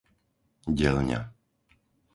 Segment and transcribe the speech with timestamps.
[0.79, 1.21] Delňa